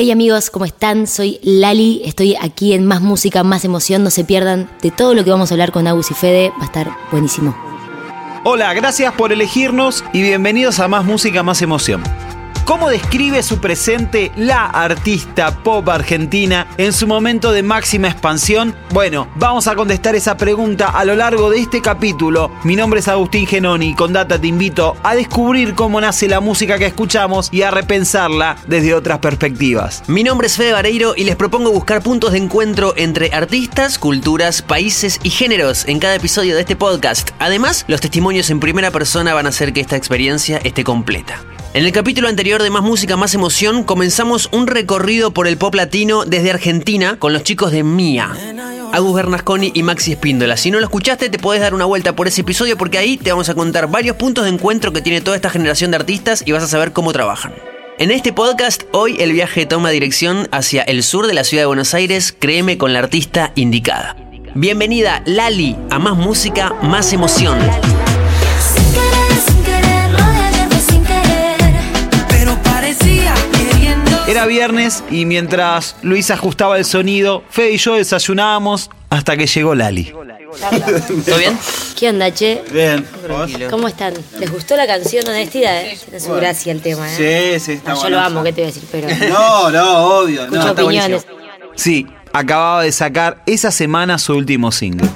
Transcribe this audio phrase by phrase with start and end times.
[0.00, 1.08] Hey amigos, ¿cómo están?
[1.08, 5.24] Soy Lali, estoy aquí en Más Música, Más Emoción, no se pierdan de todo lo
[5.24, 7.56] que vamos a hablar con Agus y Fede, va a estar buenísimo.
[8.44, 12.04] Hola, gracias por elegirnos y bienvenidos a Más Música, Más Emoción.
[12.68, 18.74] ¿Cómo describe su presente la artista pop argentina en su momento de máxima expansión?
[18.90, 22.50] Bueno, vamos a contestar esa pregunta a lo largo de este capítulo.
[22.64, 26.40] Mi nombre es Agustín Genoni y con Data te invito a descubrir cómo nace la
[26.40, 30.02] música que escuchamos y a repensarla desde otras perspectivas.
[30.06, 34.60] Mi nombre es Fede Vareiro y les propongo buscar puntos de encuentro entre artistas, culturas,
[34.60, 37.30] países y géneros en cada episodio de este podcast.
[37.38, 41.40] Además, los testimonios en primera persona van a hacer que esta experiencia esté completa.
[41.78, 45.76] En el capítulo anterior de Más Música, Más Emoción, comenzamos un recorrido por el pop
[45.76, 48.32] latino desde Argentina con los chicos de Mía.
[48.92, 50.56] Agus Bernasconi y Maxi Espíndola.
[50.56, 53.30] Si no lo escuchaste, te podés dar una vuelta por ese episodio porque ahí te
[53.30, 56.50] vamos a contar varios puntos de encuentro que tiene toda esta generación de artistas y
[56.50, 57.54] vas a saber cómo trabajan.
[58.00, 61.68] En este podcast, hoy el viaje toma dirección hacia el sur de la ciudad de
[61.68, 64.16] Buenos Aires, créeme con la artista indicada.
[64.56, 67.56] Bienvenida Lali a Más Música, Más Emoción.
[74.28, 79.74] Era viernes y mientras Luis ajustaba el sonido, Fede y yo desayunábamos hasta que llegó
[79.74, 80.12] Lali.
[81.24, 81.58] ¿Todo bien?
[81.98, 82.62] ¿Qué onda, che?
[82.70, 83.06] Bien.
[83.70, 84.12] ¿Cómo están?
[84.38, 85.82] ¿Les gustó la canción Honestidad?
[85.82, 85.98] Eh?
[86.04, 87.58] Tiene su gracia el tema, ¿eh?
[87.58, 88.88] Sí, sí, está Ah, yo lo amo, ¿qué te voy a decir?
[88.92, 90.42] Pero No, no, obvio.
[90.42, 91.26] escucho No, está opiniones.
[91.74, 95.08] Sí, acababa de sacar esa semana su último single.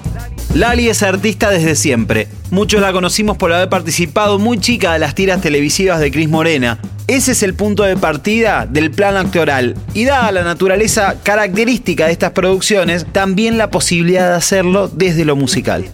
[0.55, 2.29] Lali es artista desde siempre.
[2.51, 6.79] Muchos la conocimos por haber participado muy chica de las tiras televisivas de Cris Morena.
[7.07, 9.77] Ese es el punto de partida del plano actoral.
[9.95, 15.37] Y dada la naturaleza característica de estas producciones, también la posibilidad de hacerlo desde lo
[15.37, 15.87] musical.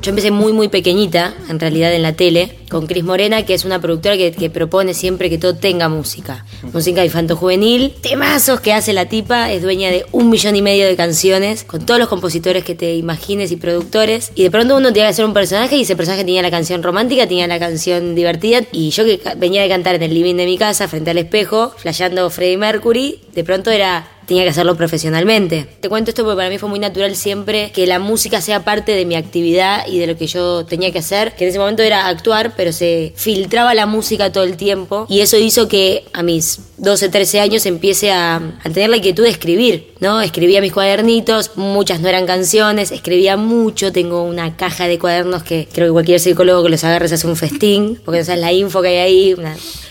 [0.00, 3.64] Yo empecé muy, muy pequeñita, en realidad en la tele, con Cris Morena, que es
[3.64, 6.44] una productora que, propone siempre que todo tenga música.
[6.72, 10.94] Música infanto-juvenil, temazos que hace la tipa, es dueña de un millón y medio de
[10.94, 14.30] canciones, con todos los compositores que te imagines y productores.
[14.36, 16.82] Y de pronto uno tenía que hacer un personaje y ese personaje tenía la canción
[16.82, 18.60] romántica, tenía la canción divertida.
[18.70, 21.72] Y yo que venía de cantar en el living de mi casa, frente al espejo,
[21.76, 25.66] flasheando Freddie Mercury, de pronto era tenía que hacerlo profesionalmente.
[25.80, 28.92] Te cuento esto porque para mí fue muy natural siempre que la música sea parte
[28.92, 31.82] de mi actividad y de lo que yo tenía que hacer, que en ese momento
[31.82, 36.22] era actuar, pero se filtraba la música todo el tiempo y eso hizo que a
[36.22, 40.20] mis 12, 13 años empiece a, tener la inquietud de escribir, ¿no?
[40.20, 45.66] Escribía mis cuadernitos, muchas no eran canciones, escribía mucho, tengo una caja de cuadernos que
[45.72, 48.52] creo que cualquier psicólogo que los agarre se hace un festín, porque no sabes la
[48.52, 49.36] info que hay ahí,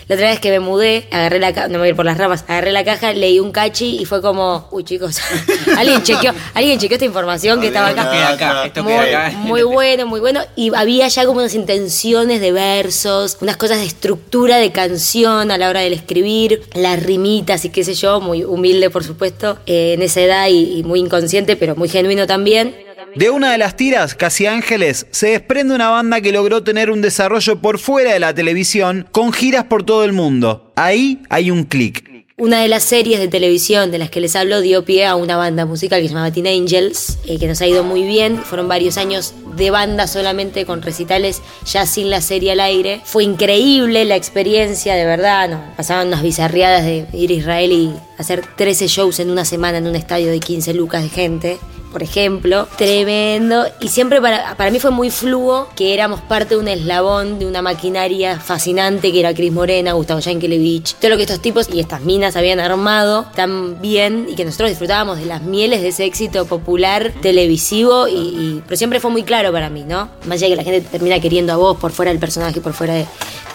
[0.08, 2.06] la otra vez que me mudé, agarré la caja, no me voy a ir por
[2.06, 5.18] las ramas, agarré la caja, leí un cachi y fue como, uy chicos,
[5.76, 8.10] alguien chequeó, alguien chequeó esta información que estaba acá.
[8.10, 9.36] Queda acá, esto muy, queda acá.
[9.36, 10.40] muy bueno, muy bueno.
[10.56, 15.58] Y había ya como unas intenciones de versos, unas cosas de estructura de canción a
[15.58, 19.92] la hora del escribir, las rimitas y qué sé yo, muy humilde por supuesto, eh,
[19.92, 22.87] en esa edad y, y muy inconsciente, pero muy genuino también.
[23.14, 27.00] De una de las tiras, Casi Ángeles, se desprende una banda que logró tener un
[27.00, 30.72] desarrollo por fuera de la televisión, con giras por todo el mundo.
[30.76, 32.08] Ahí hay un clic.
[32.36, 35.36] Una de las series de televisión de las que les hablo dio pie a una
[35.36, 38.38] banda musical que se llama Teen Angels, eh, que nos ha ido muy bien.
[38.38, 43.00] Fueron varios años de banda solamente con recitales, ya sin la serie al aire.
[43.04, 45.74] Fue increíble la experiencia, de verdad.
[45.76, 49.88] Pasaban unas bizarriadas de ir a Israel y hacer 13 shows en una semana en
[49.88, 51.58] un estadio de 15 lucas de gente
[51.90, 52.68] por ejemplo.
[52.76, 53.66] Tremendo.
[53.80, 57.46] Y siempre para, para mí fue muy fluo que éramos parte de un eslabón de
[57.46, 61.80] una maquinaria fascinante que era Cris Morena, Gustavo Yankelevich, todo lo que estos tipos y
[61.80, 66.04] estas minas habían armado tan bien y que nosotros disfrutábamos de las mieles de ese
[66.04, 70.08] éxito popular televisivo y, pero siempre fue muy claro para mí, ¿no?
[70.26, 72.60] Más allá de que la gente te termina queriendo a vos por fuera del personaje,
[72.60, 73.06] por fuera de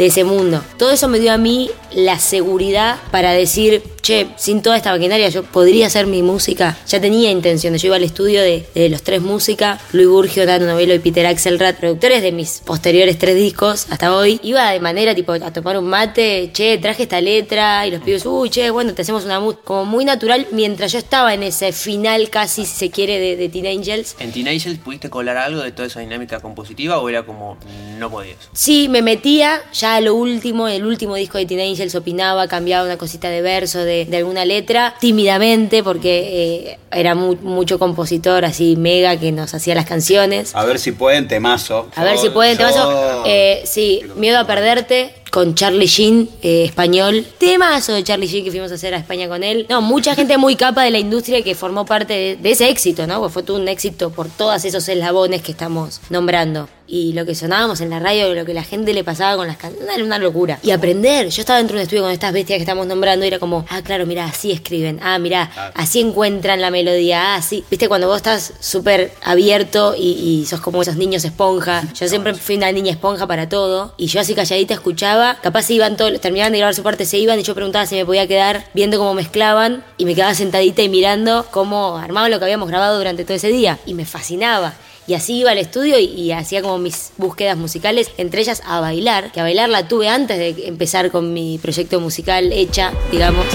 [0.05, 0.61] ese mundo.
[0.77, 5.29] Todo eso me dio a mí la seguridad para decir, che, sin toda esta maquinaria
[5.29, 6.77] yo podría hacer mi música.
[6.87, 7.81] Ya tenía intenciones.
[7.81, 11.25] Yo iba al estudio de, de los tres música, Luis Burgio, Nano Novelo y Peter
[11.25, 14.39] Axelrad, productores de mis posteriores tres discos hasta hoy.
[14.43, 18.25] Iba de manera tipo a tomar un mate, che, traje esta letra y los pibes,
[18.25, 21.71] uy, che, bueno, te hacemos una música como muy natural mientras yo estaba en ese
[21.71, 24.15] final casi, si se quiere, de, de Teen Angels.
[24.19, 27.57] ¿En Teen Angels pudiste colar algo de toda esa dinámica compositiva o era como
[27.97, 28.37] no podías?
[28.53, 32.85] Sí, me metía ya a lo último, el último disco de Teen Angels opinaba, cambiaba
[32.85, 38.45] una cosita de verso de, de alguna letra, tímidamente, porque eh, era mu- mucho compositor
[38.45, 40.55] así mega que nos hacía las canciones.
[40.55, 41.87] A ver si pueden, temazo.
[41.95, 43.23] A ver si pueden, te yo- paso.
[43.25, 47.25] Eh, sí, Miedo a Perderte con Charlie Sheen, eh, español.
[47.39, 49.65] Temazo de Charlie Sheen que fuimos a hacer a España con él.
[49.69, 53.07] No, mucha gente muy capa de la industria que formó parte de, de ese éxito,
[53.07, 53.27] ¿no?
[53.29, 56.69] Fue todo un éxito por todos esos eslabones que estamos nombrando.
[56.87, 59.57] Y lo que sonábamos en la radio, lo que la gente le pasaba con las
[59.57, 60.59] canciones, era una locura.
[60.63, 63.27] Y aprender, yo estaba dentro de un estudio con estas bestias que estamos nombrando y
[63.29, 67.63] era como, ah, claro, mira, así escriben, ah, mira, así encuentran la melodía, ah, así.
[67.69, 72.33] Viste, cuando vos estás súper abierto y, y sos como esos niños esponja, yo siempre
[72.33, 73.93] fui una niña esponja para todo.
[73.97, 77.17] Y yo así calladita escuchaba, capaz se iban todos, terminaban de grabar su parte, se
[77.17, 79.83] iban y yo preguntaba si me podía quedar viendo cómo mezclaban.
[79.97, 83.49] Y me quedaba sentadita y mirando cómo armaban lo que habíamos grabado durante todo ese
[83.49, 83.79] día.
[83.85, 84.73] Y me fascinaba.
[85.07, 88.79] Y así iba al estudio y, y hacía como mis búsquedas musicales, entre ellas a
[88.79, 93.45] bailar, que a bailar la tuve antes de empezar con mi proyecto musical hecha, digamos.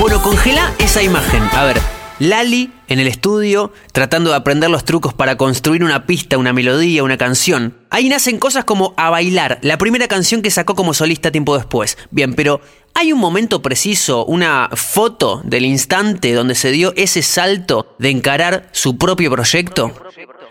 [0.00, 1.42] Bueno, congela esa imagen.
[1.52, 1.80] A ver,
[2.18, 7.04] Lali en el estudio tratando de aprender los trucos para construir una pista, una melodía,
[7.04, 7.76] una canción.
[7.90, 11.96] Ahí nacen cosas como A Bailar, la primera canción que sacó como solista tiempo después.
[12.10, 12.60] Bien, pero
[12.94, 18.68] ¿hay un momento preciso, una foto del instante donde se dio ese salto de encarar
[18.72, 19.92] su propio proyecto?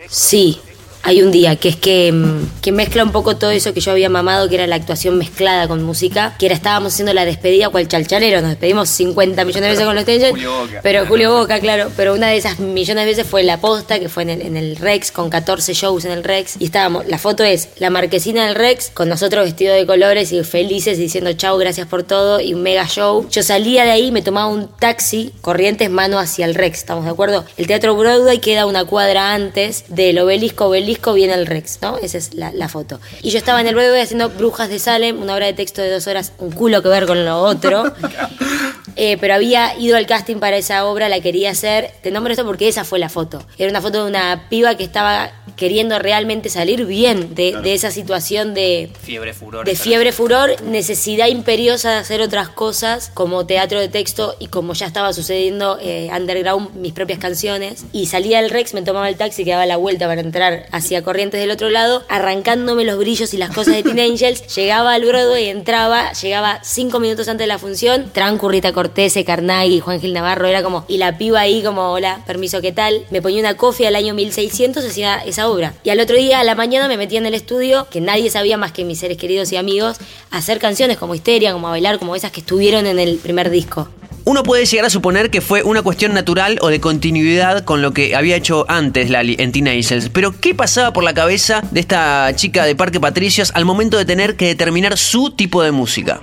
[0.08, 0.60] Sí,
[1.08, 3.94] hay un día que es que, mm, que mezcla un poco todo eso que yo
[3.94, 7.70] había mamado, que era la actuación mezclada con música, que era estábamos haciendo la despedida
[7.70, 10.38] cual chalchalero, nos despedimos 50 millones de veces con los Angels,
[10.84, 14.10] pero Julio Boca, claro, pero una de esas millones de veces fue la posta, que
[14.10, 17.18] fue en el, en el Rex, con 14 shows en el Rex, y estábamos, la
[17.18, 21.32] foto es la marquesina del Rex, con nosotros vestidos de colores y felices, y diciendo
[21.32, 23.26] chau, gracias por todo, y un mega show.
[23.32, 27.12] Yo salía de ahí, me tomaba un taxi, corrientes mano hacia el Rex, ¿estamos de
[27.12, 27.46] acuerdo?
[27.56, 31.98] El Teatro Broadway queda una cuadra antes del obelisco, obelisco viene el Rex, ¿no?
[31.98, 33.00] Esa es la, foto.
[33.22, 35.92] Y yo estaba en el Broadway haciendo Brujas de Salem, una obra de texto de
[35.92, 37.84] dos horas, un culo que ver con lo otro.
[38.98, 41.92] Eh, pero había ido al casting para esa obra, la quería hacer.
[42.02, 43.44] Te nombro esto porque esa fue la foto.
[43.58, 47.92] Era una foto de una piba que estaba queriendo realmente salir bien de, de esa
[47.92, 49.66] situación de Fiebre, furor.
[49.66, 54.74] de fiebre furor, necesidad imperiosa de hacer otras cosas como teatro de texto y como
[54.74, 59.16] ya estaba sucediendo eh, underground mis propias canciones y salía del Rex, me tomaba el
[59.18, 63.34] taxi que daba la vuelta para entrar hacia Corrientes del otro lado, arrancándome los brillos
[63.34, 67.48] y las cosas de Teen Angels, llegaba al Broadway, entraba, llegaba cinco minutos antes de
[67.48, 71.92] la función, Trancurrita Cortese, Carnaghi, Juan Gil Navarro, era como, y la piba ahí como,
[71.92, 73.04] hola, permiso, ¿qué tal?
[73.12, 75.74] Me ponía una cofia al año 1600, hacía esa obra.
[75.84, 78.56] Y al otro día, a la mañana, me metía en el estudio, que nadie sabía
[78.56, 79.98] más que mis seres queridos y amigos,
[80.32, 83.50] a hacer canciones como Histeria, como a bailar, como esas que estuvieron en el primer
[83.50, 83.90] disco.
[84.24, 87.92] Uno puede llegar a suponer que fue una cuestión natural o de continuidad con lo
[87.92, 90.10] que había hecho antes Lali en Teen Angels.
[90.14, 94.06] Pero, ¿qué pasaba por la cabeza de esta chica de Parque Patricios al momento de
[94.06, 96.22] tener que determinar su tipo de música?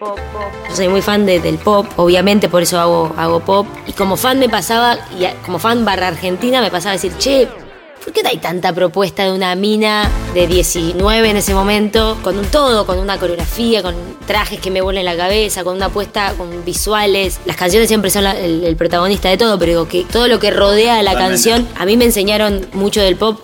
[0.00, 0.16] Yo
[0.76, 3.66] soy muy fan de- del pop, obviamente por eso hago, hago pop.
[3.86, 4.96] Y como fan me pasaba,
[5.44, 7.48] como fan barra argentina, me pasaba a decir, che,
[8.04, 12.18] ¿por qué hay tanta propuesta de una mina de 19 en ese momento?
[12.22, 13.94] Con un todo, con una coreografía, con
[14.26, 17.38] trajes que me vuelen la cabeza, con una apuesta, con visuales.
[17.46, 20.38] Las canciones siempre son la- el, el protagonista de todo, pero digo que todo lo
[20.38, 23.40] que rodea a la canción, a mí me enseñaron mucho del pop.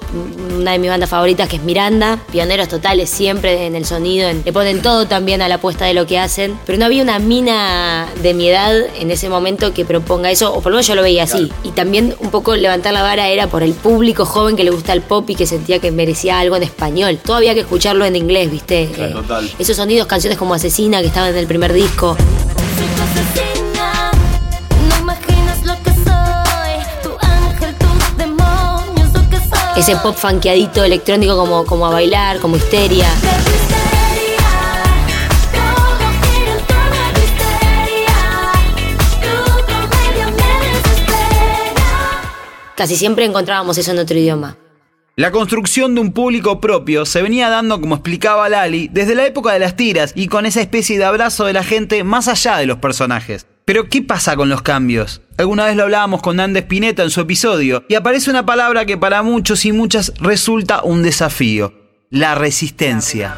[0.56, 4.42] Una de mis bandas favoritas que es Miranda, pioneros totales siempre en el sonido, en-
[4.44, 7.18] le ponen todo también a la apuesta de lo que hacen, pero no había una
[7.18, 10.94] mina de mi edad en ese momento que proponga eso, o por lo menos yo
[10.94, 11.50] lo veía así.
[11.64, 14.92] Y también un poco levantar la vara era por el público joven que le gusta
[14.92, 16.73] el pop y que sentía que merecía algo en español.
[17.24, 18.82] Todo había que escucharlo en inglés, ¿viste?
[18.82, 19.50] Eh, total.
[19.58, 22.16] esos sonidos, canciones como Asesina que estaban en el primer disco.
[29.76, 33.08] Ese pop funkeadito electrónico como, como a bailar, como histeria.
[33.22, 33.44] Todo.
[42.76, 44.56] Casi siempre encontrábamos eso en otro idioma.
[45.16, 49.52] La construcción de un público propio se venía dando, como explicaba Lali, desde la época
[49.52, 52.66] de las tiras y con esa especie de abrazo de la gente más allá de
[52.66, 53.46] los personajes.
[53.64, 55.22] Pero, ¿qué pasa con los cambios?
[55.38, 58.98] Alguna vez lo hablábamos con Andes Spinetta en su episodio, y aparece una palabra que
[58.98, 61.72] para muchos y muchas resulta un desafío:
[62.10, 63.36] la resistencia.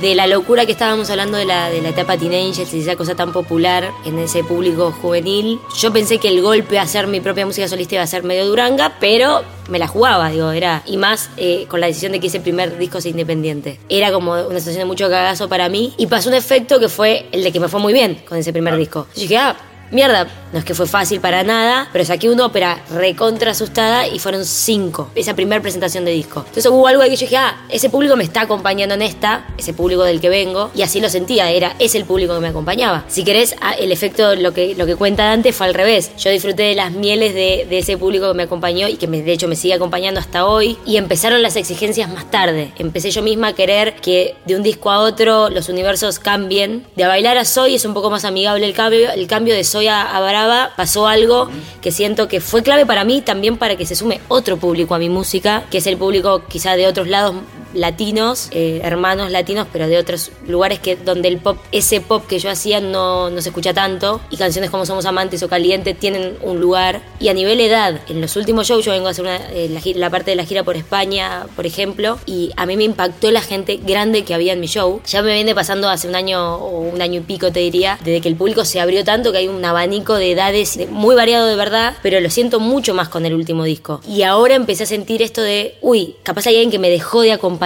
[0.00, 2.96] De la locura que estábamos hablando de la, de la etapa Teen Angels y esa
[2.96, 7.20] cosa tan popular en ese público juvenil, yo pensé que el golpe a hacer mi
[7.20, 10.82] propia música solista iba a ser medio duranga, pero me la jugaba, digo, era.
[10.86, 13.80] Y más eh, con la decisión de que ese primer disco sea independiente.
[13.88, 15.94] Era como una sensación de mucho cagazo para mí.
[15.96, 18.52] Y pasó un efecto que fue el de que me fue muy bien con ese
[18.52, 19.06] primer disco.
[19.14, 19.56] Yo dije, ah.
[19.90, 24.18] Mierda, no es que fue fácil para nada, pero saqué una ópera recontra asustada y
[24.18, 26.40] fueron cinco, esa primera presentación de disco.
[26.40, 29.46] Entonces hubo algo ahí que yo dije, ah, ese público me está acompañando en esta,
[29.56, 32.48] ese público del que vengo, y así lo sentía, era, es el público que me
[32.48, 33.04] acompañaba.
[33.06, 36.10] Si querés, ah, el efecto, lo que, lo que cuenta Dante fue al revés.
[36.16, 39.32] Yo disfruté de las mieles de, de ese público que me acompañó y que de
[39.32, 42.72] hecho me sigue acompañando hasta hoy, y empezaron las exigencias más tarde.
[42.78, 46.86] Empecé yo misma a querer que de un disco a otro los universos cambien.
[46.96, 49.62] De a bailar a Soy es un poco más amigable el cambio, el cambio de
[49.62, 51.48] Soy a, a Brava Brava pasó algo
[51.80, 54.98] que siento que fue clave para mí, también para que se sume otro público a
[54.98, 57.36] mi música, que es el público quizá de otros lados
[57.76, 62.38] latinos, eh, hermanos latinos, pero de otros lugares que donde el pop, ese pop que
[62.38, 66.36] yo hacía no, no se escucha tanto y canciones como Somos Amantes o Caliente tienen
[66.42, 67.00] un lugar.
[67.20, 70.10] Y a nivel edad, en los últimos shows yo vengo a hacer una, eh, la,
[70.10, 73.76] parte de la gira por España, por ejemplo, y a mí me impactó la gente
[73.76, 75.00] grande que había en mi show.
[75.06, 78.20] Ya me viene pasando hace un año o un año y pico, te diría, desde
[78.20, 81.46] que el público se abrió tanto que hay un abanico de edades de- muy variado
[81.46, 84.00] de verdad, pero lo siento mucho más con el último disco.
[84.08, 87.32] Y ahora empecé a sentir esto de, uy, capaz hay alguien que me dejó de
[87.32, 87.65] acompañar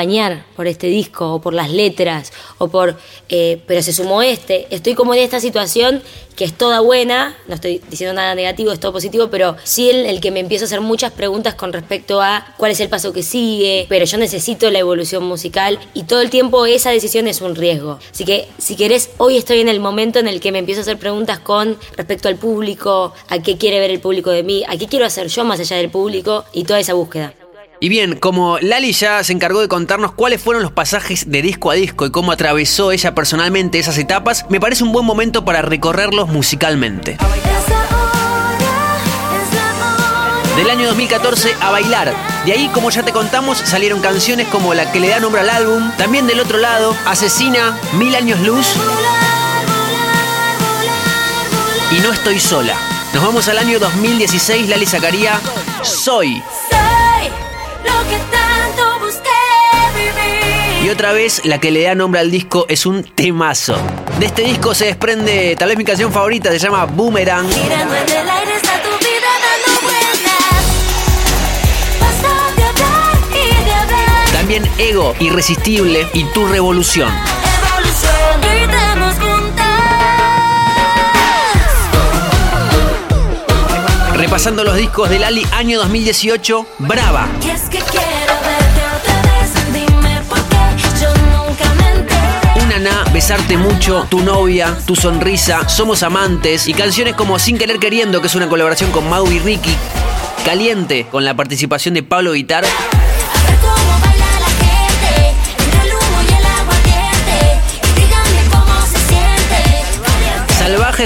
[0.56, 2.96] por este disco o por las letras o por,
[3.28, 4.66] eh, pero se sumó este.
[4.70, 6.02] Estoy como en esta situación
[6.36, 10.06] que es toda buena, no estoy diciendo nada negativo, es todo positivo, pero sí el,
[10.06, 13.12] el que me empiezo a hacer muchas preguntas con respecto a cuál es el paso
[13.12, 17.42] que sigue, pero yo necesito la evolución musical y todo el tiempo esa decisión es
[17.42, 17.98] un riesgo.
[18.10, 20.82] Así que si querés, hoy estoy en el momento en el que me empiezo a
[20.82, 24.78] hacer preguntas con respecto al público, a qué quiere ver el público de mí, a
[24.78, 27.34] qué quiero hacer yo más allá del público y toda esa búsqueda.
[27.82, 31.70] Y bien, como Lali ya se encargó de contarnos cuáles fueron los pasajes de disco
[31.70, 35.62] a disco y cómo atravesó ella personalmente esas etapas, me parece un buen momento para
[35.62, 37.16] recorrerlos musicalmente.
[40.58, 42.14] Del año 2014 a bailar.
[42.44, 45.48] De ahí, como ya te contamos, salieron canciones como la que le da nombre al
[45.48, 45.90] álbum.
[45.96, 48.66] También del otro lado, Asesina, Mil Años Luz
[51.96, 52.76] y No Estoy Sola.
[53.14, 55.40] Nos vamos al año 2016, Lali sacaría
[55.82, 56.42] Soy.
[60.82, 63.76] Y otra vez, la que le da nombre al disco es un temazo.
[64.18, 67.46] De este disco se desprende tal vez mi canción favorita, se llama Boomerang.
[74.32, 77.39] También Ego, Irresistible y Tu Revolución.
[84.30, 87.26] Repasando los discos de Lali, año 2018, Brava.
[87.44, 89.72] Y es que quiero verte otra vez.
[89.72, 92.64] Dime por qué yo nunca me enteré.
[92.64, 97.80] Un Aná, Besarte Mucho, Tu Novia, Tu Sonrisa, Somos Amantes y canciones como Sin Querer
[97.80, 99.76] Queriendo, que es una colaboración con Mau y Ricky.
[100.44, 102.64] Caliente, con la participación de Pablo Vitar.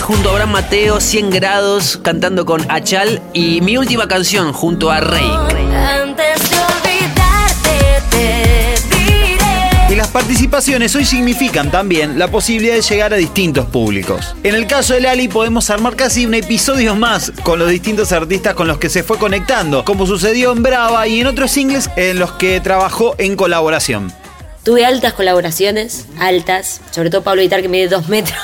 [0.00, 3.22] Junto a Abraham Mateo, 100 grados, cantando con Achal.
[3.32, 5.30] Y mi última canción junto a Rey.
[9.88, 14.34] Y las participaciones hoy significan también la posibilidad de llegar a distintos públicos.
[14.42, 18.54] En el caso de Lali podemos armar casi un episodio más con los distintos artistas
[18.54, 22.18] con los que se fue conectando, como sucedió en Brava y en otros singles en
[22.18, 24.12] los que trabajó en colaboración.
[24.64, 28.38] Tuve altas colaboraciones, altas, sobre todo Pablo Vitar que mide dos metros.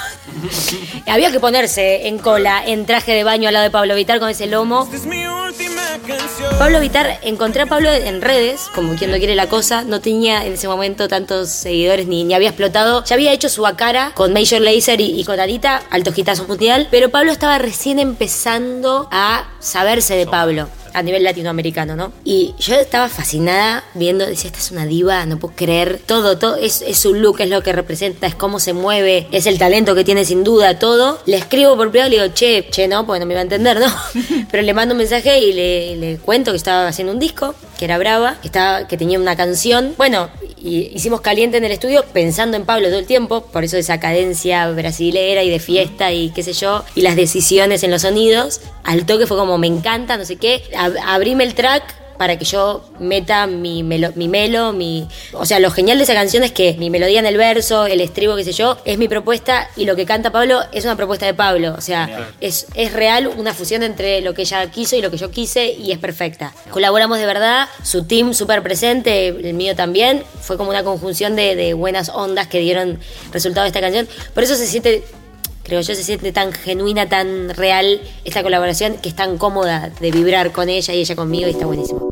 [1.07, 4.29] Había que ponerse en cola, en traje de baño al lado de Pablo Vitar con
[4.29, 4.87] ese lomo.
[6.59, 10.45] Pablo Vitar, encontré a Pablo en redes, como quien no quiere la cosa, no tenía
[10.45, 13.03] en ese momento tantos seguidores ni, ni había explotado.
[13.05, 16.89] Ya había hecho su cara con Major Lazer y, y con Anita, alto hitazo mundial,
[16.91, 22.13] pero Pablo estaba recién empezando a saberse de Pablo a nivel latinoamericano, ¿no?
[22.25, 26.57] Y yo estaba fascinada viendo, decía, esta es una diva, no puedo creer, todo, todo,
[26.57, 29.95] es, es su look, es lo que representa, es cómo se mueve, es el talento
[29.95, 31.21] que tiene sin duda, todo.
[31.27, 33.45] Le escribo por privado y le digo, che, che, no, porque no me iba a
[33.45, 33.87] entender, ¿no?
[34.51, 37.85] Pero le mando un mensaje y le, le cuento que estaba haciendo un disco, que
[37.85, 39.95] era Brava, que, estaba, que tenía una canción.
[39.97, 40.29] Bueno,
[40.61, 43.99] y hicimos caliente en el estudio pensando en Pablo todo el tiempo, por eso esa
[44.01, 48.61] cadencia brasilera y de fiesta y qué sé yo, y las decisiones en los sonidos.
[48.85, 50.63] Al toque fue como, me encanta, no sé qué.
[50.77, 55.09] Ab- abrime el track para que yo meta mi melo, mi melo, mi...
[55.33, 58.03] O sea, lo genial de esa canción es que mi melodía en el verso, el
[58.03, 61.25] estribo, qué sé yo, es mi propuesta y lo que canta Pablo es una propuesta
[61.25, 61.75] de Pablo.
[61.79, 65.17] O sea, es, es real una fusión entre lo que ella quiso y lo que
[65.17, 66.53] yo quise y es perfecta.
[66.71, 70.23] Colaboramos de verdad, su team súper presente, el mío también.
[70.43, 72.99] Fue como una conjunción de, de buenas ondas que dieron
[73.33, 74.07] resultado de esta canción.
[74.35, 75.05] Por eso se siente
[75.63, 80.11] creo yo, se siente tan genuina, tan real esta colaboración que es tan cómoda de
[80.11, 82.10] vibrar con ella y ella conmigo y está buenísimo.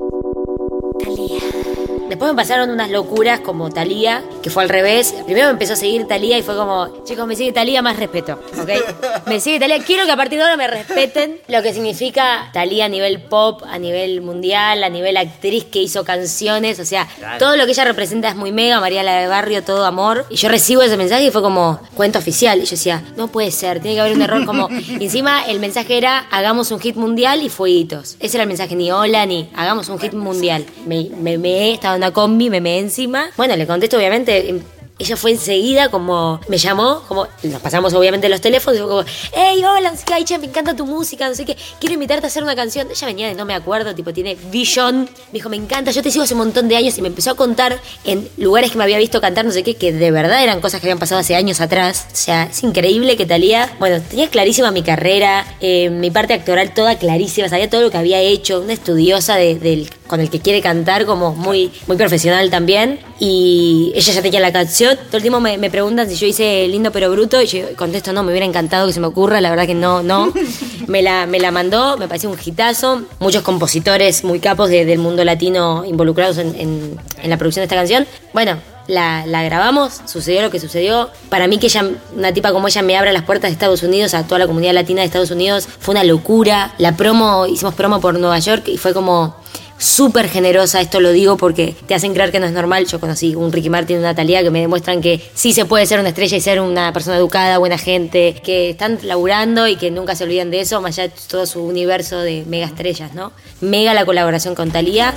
[2.19, 5.15] Después me pasaron unas locuras como Talía, que fue al revés.
[5.25, 8.41] Primero me empezó a seguir Talía y fue como, chicos, me sigue Talía, más respeto,
[8.61, 9.27] ¿ok?
[9.29, 12.87] Me sigue Talía, quiero que a partir de ahora me respeten lo que significa Talía
[12.87, 17.07] a nivel pop, a nivel mundial, a nivel actriz que hizo canciones, o sea,
[17.39, 20.27] todo lo que ella representa es muy mega, María la de Barrio, todo amor.
[20.29, 22.59] Y yo recibo ese mensaje y fue como, cuento oficial.
[22.59, 24.69] Y yo decía, no puede ser, tiene que haber un error como...
[24.71, 28.17] y encima el mensaje era, hagamos un hit mundial y fueguitos.
[28.19, 30.67] Ese era el mensaje, ni hola, ni hagamos un hit mundial.
[30.85, 33.31] Me, me, me estaba en combi, me me encima.
[33.37, 34.61] Bueno, le contesto obviamente...
[35.01, 39.05] ella fue enseguida como, me llamó, como, nos pasamos obviamente los teléfonos, y fue como,
[39.33, 39.93] hey, hola,
[40.25, 42.89] che, me encanta tu música, no sé qué, quiero invitarte a hacer una canción.
[42.91, 46.11] Ella venía de no me acuerdo, tipo, tiene Vision, me dijo, me encanta, yo te
[46.11, 48.83] sigo hace un montón de años y me empezó a contar en lugares que me
[48.83, 51.37] había visto cantar, no sé qué, que de verdad eran cosas que habían pasado hace
[51.37, 52.07] años atrás.
[52.13, 56.75] O sea, es increíble que Talía, bueno, tenía clarísima mi carrera, eh, mi parte actoral
[56.75, 60.41] toda clarísima, sabía todo lo que había hecho, una estudiosa de- del con el que
[60.41, 62.99] quiere cantar, como muy, muy profesional también.
[63.21, 64.97] Y ella ya tenía la canción.
[65.07, 67.41] Todo el tiempo me, me preguntan si yo hice lindo pero bruto.
[67.41, 69.41] Y yo contesto, no, me hubiera encantado que se me ocurra.
[69.41, 70.33] La verdad que no, no.
[70.89, 73.03] Me la, me la mandó, me pareció un hitazo.
[73.19, 77.65] Muchos compositores muy capos de- del mundo latino involucrados en, en- en la producción de
[77.65, 78.07] esta canción.
[78.33, 81.11] Bueno, la, la grabamos, sucedió lo que sucedió.
[81.29, 81.85] Para mí que ella,
[82.17, 84.73] una tipa como ella me abra las puertas de Estados Unidos a toda la comunidad
[84.73, 86.73] latina de Estados Unidos, fue una locura.
[86.79, 89.37] La promo, hicimos promo por Nueva York y fue como
[89.79, 92.87] súper generosa, esto lo digo porque te hacen creer que no es normal.
[92.87, 95.87] Yo conocí un Ricky Martin y una Talía que me demuestran que sí se puede
[95.87, 99.91] ser una estrella y ser una persona educada, buena gente, que están laburando y que
[99.91, 103.33] nunca se olvidan de eso, más allá de todo su universo de mega estrellas, ¿no?
[103.61, 105.15] Mega la colaboración con Talía.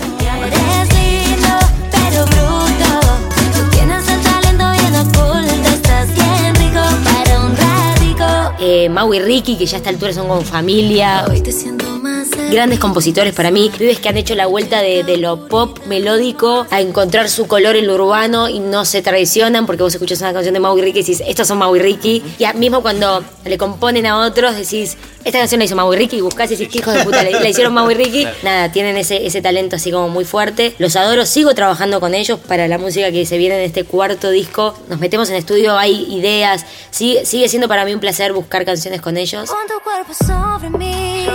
[8.63, 11.25] Eh, Mau y Ricky, que ya a esta altura son como familia.
[11.27, 11.80] Hoy te siento.
[12.51, 16.67] Grandes compositores para mí, pibes que han hecho la vuelta de, de lo pop melódico
[16.70, 20.34] a encontrar su color en lo urbano y no se traicionan porque vos escuchas una
[20.34, 22.22] canción de Mau y Ricky y decís, estos son Mau y Ricky.
[22.39, 26.17] Y mismo cuando le componen a otros decís, esta canción la hizo Mau y Ricky
[26.17, 28.27] y buscás y decís, qué hijos de puta, la, la hicieron Mau y Ricky.
[28.43, 30.75] Nada, tienen ese, ese talento así como muy fuerte.
[30.77, 34.29] Los adoro, sigo trabajando con ellos para la música que se viene en este cuarto
[34.29, 34.77] disco.
[34.89, 36.65] Nos metemos en estudio, hay ideas.
[36.89, 39.50] Sigue, sigue siendo para mí un placer buscar canciones con ellos.
[39.50, 41.27] Pon tu cuerpo sobre mí.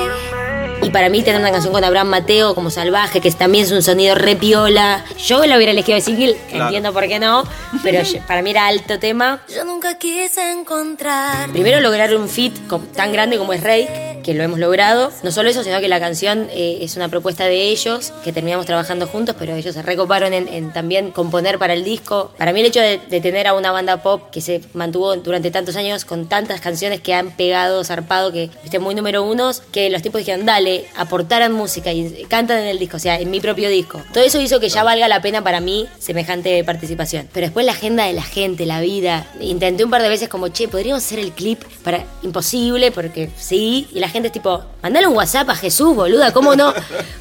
[0.82, 3.82] Y para mí tener una canción con Abraham Mateo como Salvaje, que también es un
[3.82, 5.04] sonido re piola.
[5.18, 7.42] Yo la hubiera elegido de single, entiendo por qué no,
[7.82, 9.40] pero yo- para mí era alto tema.
[9.52, 11.50] Yo nunca quise encontrar.
[11.50, 12.54] Primero lograr un fit
[12.94, 15.12] tan grande como es Rake, que lo hemos logrado.
[15.22, 18.66] No solo eso, sino que la canción eh, es una propuesta de ellos, que terminamos
[18.66, 22.32] trabajando juntos, pero ellos se recoparon en, en también componer para el disco.
[22.36, 25.52] Para mí el hecho de, de tener a una banda pop que se mantuvo durante
[25.52, 29.90] tantos años con tantas canciones que han pegado, zarpado, que viste muy número unos, que
[29.90, 33.38] los tipos dijeron, dale, aportaran música y cantan en el disco, o sea, en mi
[33.38, 34.02] propio disco.
[34.12, 37.28] Todo eso hizo que ya valga la pena para mí semejante participación.
[37.32, 39.28] Pero después la agenda de la gente, la vida.
[39.40, 43.86] Intenté un par de veces como, che, podríamos hacer el clip para imposible, porque sí.
[43.92, 46.72] Y la gente es tipo, mandale un WhatsApp a Jesús, boluda, ¿cómo no?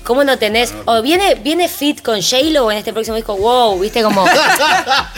[0.04, 0.74] ¿Cómo no tenés?
[0.86, 4.26] O viene, viene fit con J-Lo en este próximo disco, wow, viste como,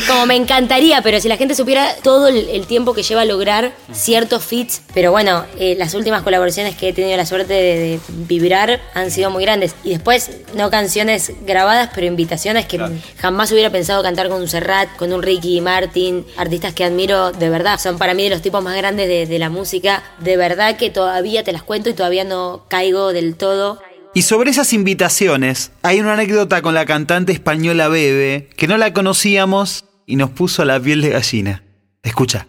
[0.07, 3.25] como me encantaría, pero si la gente supiera todo el, el tiempo que lleva a
[3.25, 7.79] lograr ciertos fits, pero bueno, eh, las últimas colaboraciones que he tenido la suerte de,
[7.79, 9.75] de vibrar han sido muy grandes.
[9.83, 12.79] Y después, no canciones grabadas, pero invitaciones que
[13.19, 17.49] jamás hubiera pensado cantar con un Serrat, con un Ricky Martin, artistas que admiro de
[17.49, 17.79] verdad.
[17.79, 20.03] Son para mí de los tipos más grandes de, de la música.
[20.19, 23.79] De verdad que todavía te las cuento y todavía no caigo del todo.
[24.15, 28.93] Y sobre esas invitaciones, hay una anécdota con la cantante española Bebe, que no la
[28.93, 31.63] conocíamos y nos puso la piel de gallina.
[32.01, 32.47] Escucha.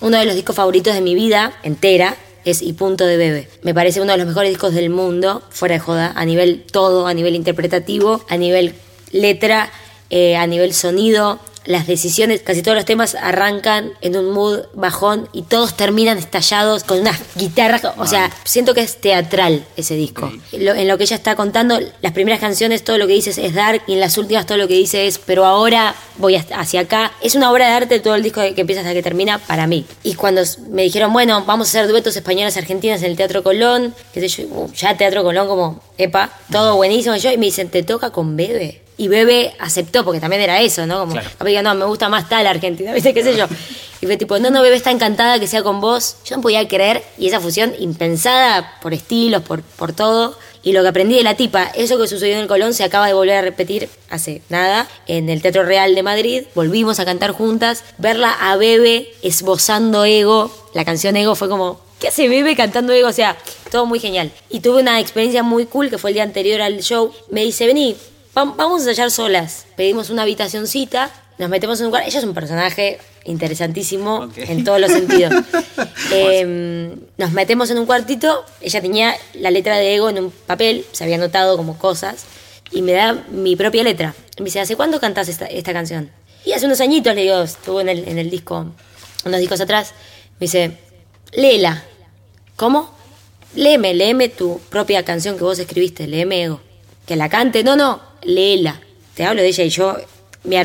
[0.00, 3.48] Uno de los discos favoritos de mi vida entera es Y Punto de Bebe.
[3.62, 7.06] Me parece uno de los mejores discos del mundo, fuera de joda, a nivel todo,
[7.06, 8.74] a nivel interpretativo, a nivel
[9.10, 9.70] letra,
[10.10, 11.40] eh, a nivel sonido.
[11.68, 16.82] Las decisiones, casi todos los temas arrancan en un mood bajón y todos terminan estallados
[16.82, 17.82] con unas guitarras.
[17.98, 20.32] O sea, siento que es teatral ese disco.
[20.52, 23.52] Lo- en lo que ella está contando, las primeras canciones, todo lo que dice es-
[23.54, 27.12] dark y en las últimas todo lo que dice es, pero ahora voy hacia acá.
[27.20, 29.84] Es una obra de arte todo el disco que empieza hasta que termina para mí.
[30.02, 33.94] Y cuando me dijeron, bueno, vamos a hacer duetos españoles argentinos en el Teatro Colón,
[34.14, 37.14] qué sé yo, uh, ya Teatro Colón como, epa, todo buenísimo.
[37.14, 38.80] Y yo, y me dicen, ¿te toca con Bebe?
[38.98, 41.00] Y Bebe aceptó, porque también era eso, ¿no?
[41.00, 43.14] Como, que diga, no, me gusta más tal Argentina, ¿viste?
[43.14, 43.46] ¿Qué sé yo?
[44.00, 46.16] Y fue tipo, no, no, Bebe está encantada que sea con vos.
[46.24, 50.36] Yo no podía creer, y esa fusión impensada por estilos, por, por todo.
[50.62, 53.06] Y lo que aprendí de la tipa, eso que sucedió en el Colón se acaba
[53.06, 56.42] de volver a repetir hace nada en el Teatro Real de Madrid.
[56.54, 57.84] Volvimos a cantar juntas.
[57.98, 63.08] Verla a Bebe esbozando Ego, la canción Ego fue como, ¿qué hace Bebe cantando Ego?
[63.08, 63.36] O sea,
[63.70, 64.32] todo muy genial.
[64.50, 67.12] Y tuve una experiencia muy cool que fue el día anterior al show.
[67.30, 67.96] Me dice, vení,
[68.44, 69.66] vamos a ensayar solas.
[69.76, 72.08] Pedimos una habitacioncita, nos metemos en un cuarto.
[72.08, 75.34] Ella es un personaje interesantísimo en todos los sentidos.
[76.10, 80.86] Eh, nos metemos en un cuartito, ella tenía la letra de ego en un papel,
[80.92, 82.24] se había anotado como cosas,
[82.70, 84.14] y me da mi propia letra.
[84.38, 86.10] Me dice, ¿hace cuándo cantás esta, esta canción?
[86.46, 88.72] Y hace unos añitos, le digo, estuvo en el, en el disco,
[89.26, 89.92] unos discos atrás,
[90.40, 90.78] me dice,
[91.32, 91.84] léela.
[92.56, 92.90] ¿Cómo?
[93.54, 96.60] Léeme, léeme tu propia canción que vos escribiste, léeme ego.
[97.08, 98.80] Que la cante, no, no, léela.
[99.14, 99.96] Te hablo de ella y yo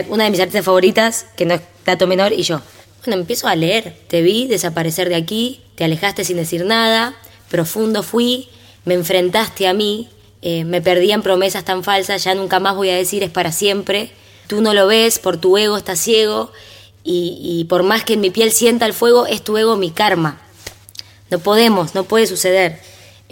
[0.09, 2.61] una de mis artistas favoritas, que no es dato menor, y yo,
[3.05, 3.95] bueno, empiezo a leer.
[4.07, 7.15] Te vi desaparecer de aquí, te alejaste sin decir nada,
[7.49, 8.49] profundo fui,
[8.85, 10.09] me enfrentaste a mí,
[10.41, 13.51] eh, me perdí en promesas tan falsas, ya nunca más voy a decir es para
[13.51, 14.11] siempre.
[14.47, 16.51] Tú no lo ves, por tu ego estás ciego,
[17.03, 19.91] y, y por más que en mi piel sienta el fuego, es tu ego mi
[19.91, 20.41] karma.
[21.29, 22.79] No podemos, no puede suceder.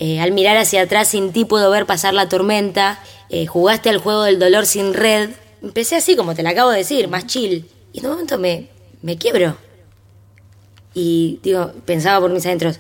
[0.04, 3.00] Eh, al mirar hacia atrás sin ti puedo ver pasar la tormenta.
[3.30, 5.30] Eh, jugaste al juego del dolor sin red.
[5.62, 7.68] Empecé así, como te lo acabo de decir, más chill.
[7.94, 8.68] Y en un momento me,
[9.04, 9.58] me quiebro.
[10.96, 12.80] Y digo, pensaba por mis adentros,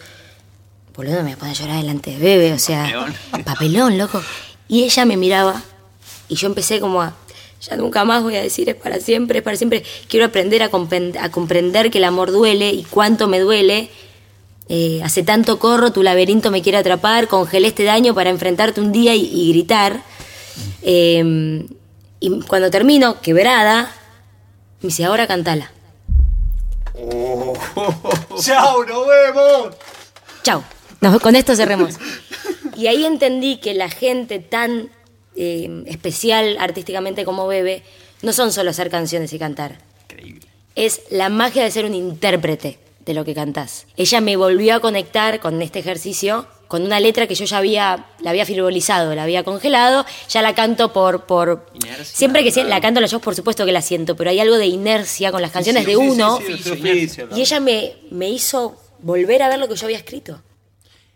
[0.95, 2.91] boludo, me voy a poner a llorar delante de bebé, o sea,
[3.45, 4.19] papelón, loco.
[4.67, 5.61] Y ella me miraba
[6.27, 7.15] y yo empecé como a,
[7.61, 9.83] ya nunca más voy a decir es para siempre, es para siempre.
[10.07, 10.71] Quiero aprender a,
[11.21, 13.91] a comprender que el amor duele y cuánto me duele.
[14.73, 18.93] Eh, hace tanto corro, tu laberinto me quiere atrapar, congelé este daño para enfrentarte un
[18.93, 20.01] día y, y gritar.
[20.81, 21.65] Eh,
[22.21, 23.91] y cuando termino, quebrada,
[24.81, 25.71] me dice, ahora cantala.
[28.41, 29.75] ¡Chao, nos vemos!
[30.43, 30.63] Chau.
[31.01, 31.95] Nos- con esto cerremos.
[32.77, 34.89] Y ahí entendí que la gente tan
[35.35, 37.83] eh, especial artísticamente como Bebe
[38.21, 39.79] no son solo hacer canciones y cantar.
[40.75, 43.87] Es la magia de ser un intérprete de lo que cantás.
[43.97, 48.05] Ella me volvió a conectar con este ejercicio con una letra que yo ya había
[48.21, 52.05] la había frivolizado, la había congelado, ya la canto por por Inercia.
[52.05, 54.57] siempre que la canto en los shows por supuesto que la siento, pero hay algo
[54.57, 56.39] de inercia con las canciones de uno
[57.35, 60.41] y ella me, me hizo volver a ver lo que yo había escrito.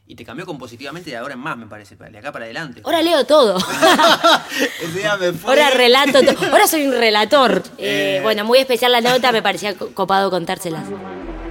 [0.08, 2.82] Y te cambió compositivamente de ahora en más, me parece, de acá para adelante.
[2.84, 3.58] Ahora leo todo.
[5.46, 6.52] Ahora relato todo.
[6.52, 7.64] Ahora soy un relator.
[7.78, 10.84] Eh, bueno, muy especial la nota, me parecía co- copado contárselas.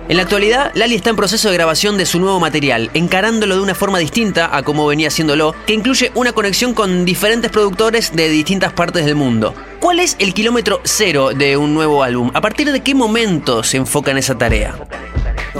[0.06, 3.62] En la actualidad, Lali está en proceso de grabación de su nuevo material, encarándolo de
[3.62, 8.28] una forma distinta a como venía haciéndolo, que incluye una conexión con diferentes productores de
[8.28, 9.54] distintas partes del mundo.
[9.80, 12.30] ¿Cuál es el kilómetro cero de un nuevo álbum?
[12.34, 14.76] ¿A partir de qué momento se enfoca en esa tarea?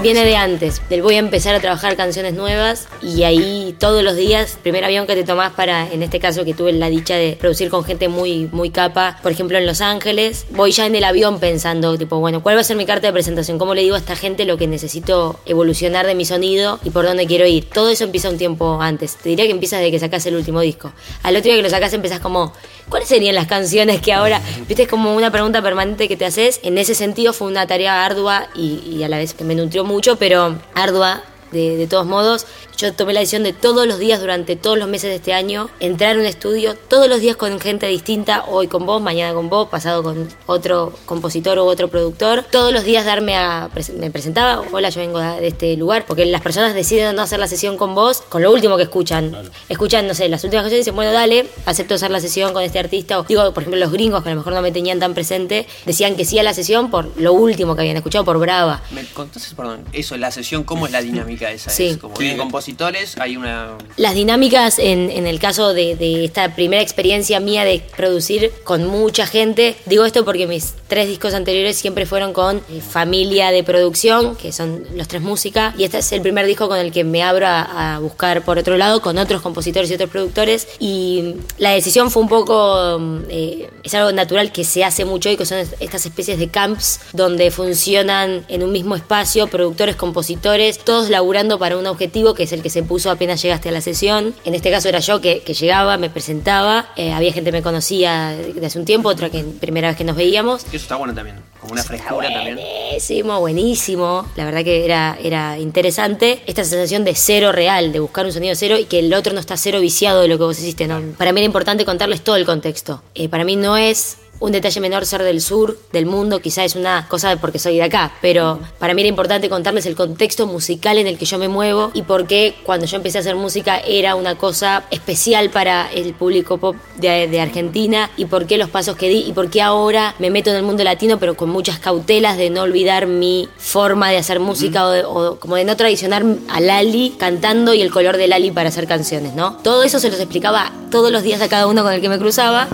[0.01, 4.17] Viene de antes, del voy a empezar a trabajar canciones nuevas y ahí todos los
[4.17, 7.37] días, primer avión que te tomás para, en este caso que tuve la dicha de
[7.39, 11.05] producir con gente muy, muy capa, por ejemplo en Los Ángeles, voy ya en el
[11.05, 13.57] avión pensando, tipo, bueno, ¿cuál va a ser mi carta de presentación?
[13.57, 17.05] ¿Cómo le digo a esta gente lo que necesito evolucionar de mi sonido y por
[17.05, 17.69] dónde quiero ir?
[17.69, 19.15] Todo eso empieza un tiempo antes.
[19.15, 20.91] Te diría que empiezas desde que sacás el último disco.
[21.23, 22.51] Al otro día que lo sacás empezás como,
[22.89, 26.59] ¿cuáles serían las canciones que ahora, viste, es como una pregunta permanente que te haces?
[26.63, 29.84] En ese sentido fue una tarea ardua y, y a la vez que me nutrió
[29.85, 32.45] mucho, pero ardua de, de todos modos.
[32.77, 35.69] Yo tomé la decisión de todos los días, durante todos los meses de este año,
[35.79, 39.49] entrar a un estudio, todos los días con gente distinta, hoy con vos, mañana con
[39.49, 42.43] vos, pasado con otro compositor u otro productor.
[42.51, 43.69] Todos los días darme a...
[43.97, 47.47] Me presentaba, hola, yo vengo de este lugar, porque las personas deciden no hacer la
[47.47, 49.35] sesión con vos con lo último que escuchan.
[49.69, 52.63] Escuchan, no sé, las últimas canciones y dicen, bueno, dale, acepto hacer la sesión con
[52.63, 53.19] este artista.
[53.19, 55.67] O, digo, por ejemplo, los gringos, que a lo mejor no me tenían tan presente,
[55.85, 58.81] decían que sí a la sesión por lo último que habían escuchado, por Brava.
[58.91, 61.69] Me contaste, perdón, eso, la sesión, ¿cómo es la dinámica esa?
[61.69, 61.87] Sí.
[61.87, 63.77] Es como vienen compositores, hay una...
[63.97, 68.85] Las dinámicas en, en el caso de, de esta primera experiencia mía de producir con
[68.85, 73.63] mucha gente, digo esto porque mis tres discos anteriores siempre fueron con eh, familia de
[73.63, 77.03] producción, que son los tres música, y este es el primer disco con el que
[77.03, 81.35] me abro a, a buscar por otro lado con otros compositores y otros productores, y
[81.57, 85.37] la decisión fue un poco, mm, eh, es algo natural que se hace mucho hoy,
[85.37, 91.09] que son estas especies de camps donde funcionan en un mismo espacio productores, compositores, todos
[91.25, 94.35] laburando para un objetivo que es el que se puso apenas llegaste a la sesión.
[94.45, 97.63] En este caso era yo que, que llegaba, me presentaba, eh, había gente que me
[97.63, 100.65] conocía de hace un tiempo, otra que primera vez que nos veíamos.
[100.65, 102.57] Eso está bueno también, como una frescura también.
[102.57, 104.27] Buenísimo, buenísimo.
[104.35, 106.43] La verdad que era, era interesante.
[106.45, 109.39] Esta sensación de cero real, de buscar un sonido cero y que el otro no
[109.39, 110.87] está cero viciado de lo que vos hiciste.
[110.87, 111.01] ¿no?
[111.17, 113.01] Para mí era importante contarles todo el contexto.
[113.15, 116.75] Eh, para mí no es un detalle menor ser del sur del mundo, quizá es
[116.75, 120.45] una cosa de porque soy de acá, pero para mí era importante contarles el contexto
[120.47, 123.35] musical en el que yo me muevo y por qué cuando yo empecé a hacer
[123.35, 128.57] música era una cosa especial para el público pop de, de Argentina y por qué
[128.57, 131.35] los pasos que di y por qué ahora me meto en el mundo latino pero
[131.35, 135.55] con muchas cautelas de no olvidar mi forma de hacer música o, de- o como
[135.55, 139.57] de no traicionar a Lali cantando y el color de Lali para hacer canciones, ¿no?
[139.63, 142.19] Todo eso se los explicaba todos los días a cada uno con el que me
[142.19, 142.67] cruzaba.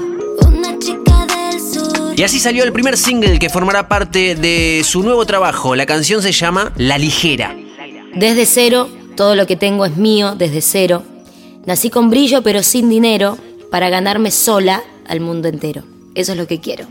[2.22, 5.76] Y así salió el primer single que formará parte de su nuevo trabajo.
[5.76, 7.58] La canción se llama La Ligera.
[8.14, 11.02] Desde cero, todo lo que tengo es mío desde cero.
[11.66, 13.40] Nací con brillo pero sin dinero
[13.72, 15.82] para ganarme sola al mundo entero.
[16.14, 16.86] Eso es lo que quiero.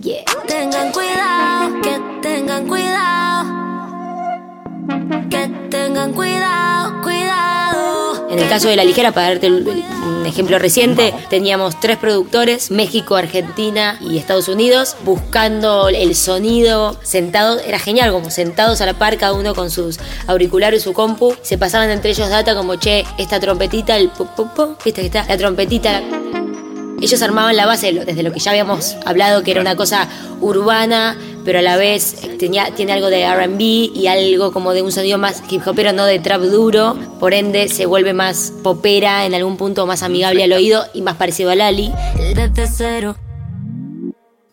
[0.00, 0.24] Yeah.
[0.48, 3.44] Tengan cuidado, que tengan cuidado.
[5.30, 7.05] Que tengan cuidado, cuidado.
[8.36, 13.16] En el caso de La Ligera, para darte un ejemplo reciente, teníamos tres productores, México,
[13.16, 19.16] Argentina y Estados Unidos, buscando el sonido, sentados, era genial, como sentados a la par,
[19.16, 23.06] cada uno con sus auriculares y su compu, se pasaban entre ellos data como, che,
[23.16, 26.02] esta trompetita, el pum pum pum, viste que está, la trompetita,
[27.00, 30.08] ellos armaban la base desde lo que ya habíamos hablado, que era una cosa
[30.40, 34.92] urbana, pero a la vez tenía, tiene algo de RB y algo como de un
[34.92, 36.96] sonido más hip hopero, no de trap duro.
[37.20, 41.16] Por ende, se vuelve más popera, en algún punto más amigable al oído y más
[41.16, 41.92] parecido a Lali.
[42.34, 43.16] Desde cero.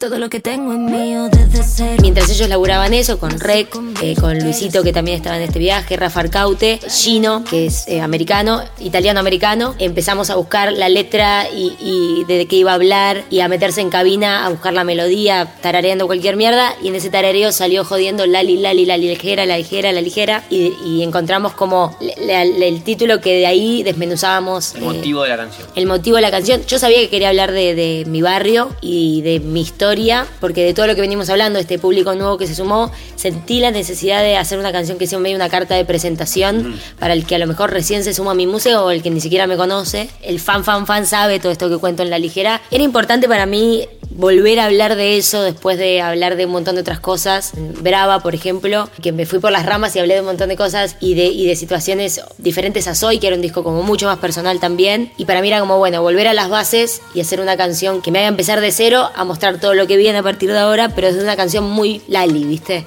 [0.04, 1.96] Todo lo que tengo es mío desde cero.
[2.02, 5.96] Mientras ellos laburaban eso, con Rec, eh, con Luisito, que también estaba en este viaje,
[5.96, 12.26] Rafa Arcaute, Gino, que es eh, americano, italiano-americano, empezamos a buscar la letra y, y
[12.26, 16.06] de qué iba a hablar y a meterse en cabina a buscar la melodía, tarareando
[16.06, 16.76] cualquier mierda.
[16.84, 20.44] Y en ese tarareo salió jodiendo Lali, Lali, la ligera, la ligera, la ligera.
[20.50, 24.76] Y, y encontramos como la- la- el título que de ahí desmenuzábamos.
[24.76, 25.68] El eh, motivo de la canción.
[25.76, 26.62] el motivo de la canción.
[26.68, 29.92] Yo sabía que quería hablar de, de mi barrio y de mi historia,
[30.39, 33.71] porque de todo lo que venimos hablando, este público nuevo que se sumó, sentí la
[33.71, 37.36] necesidad de hacer una canción que sea medio una carta de presentación para el que
[37.36, 39.56] a lo mejor recién se suma a mi museo o el que ni siquiera me
[39.56, 40.10] conoce.
[40.21, 42.62] El fan, fan, fan sabe todo esto que cuento en la ligera.
[42.71, 46.75] Era importante para mí volver a hablar de eso después de hablar de un montón
[46.75, 47.51] de otras cosas.
[47.82, 50.56] Brava, por ejemplo, que me fui por las ramas y hablé de un montón de
[50.56, 54.06] cosas y de, y de situaciones diferentes a Soy, que era un disco como mucho
[54.06, 55.12] más personal también.
[55.17, 58.12] Y para mí era como, bueno, volver a las bases y hacer una canción que
[58.12, 60.90] me haga empezar de cero a mostrar todo lo que viene a partir de ahora,
[60.90, 62.86] pero es una canción muy Lali, ¿viste?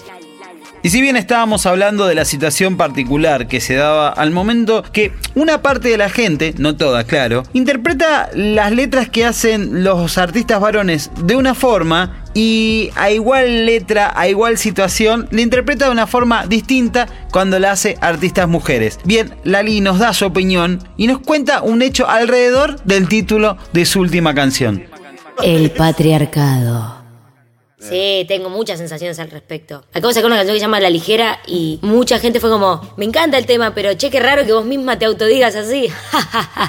[0.87, 5.13] Y si bien estábamos hablando de la situación particular que se daba al momento que
[5.35, 10.61] una parte de la gente, no toda, claro, interpreta las letras que hacen los artistas
[10.61, 16.07] varones de una forma y a igual letra, a igual situación, le interpreta de una
[16.07, 19.01] forma distinta cuando la hace artistas mujeres.
[19.03, 23.87] Bien, Lali nos da su opinión y nos cuenta un hecho alrededor del título de
[23.87, 24.85] su última canción.
[25.43, 26.97] El patriarcado.
[27.79, 29.85] Sí, tengo muchas sensaciones al respecto.
[29.91, 32.95] Acabo de sacar una canción que se llama La Ligera y mucha gente fue como,
[32.97, 35.89] me encanta el tema, pero che, qué raro que vos misma te autodigas así.